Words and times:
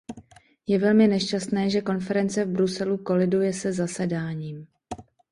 Je 0.67 0.77
velmi 0.79 1.07
nešťastné, 1.07 1.69
že 1.69 1.81
konference 1.81 2.45
v 2.45 2.49
Bruselu 2.49 2.97
koliduje 2.97 3.53
se 3.53 3.73
zasedáním. 3.73 4.67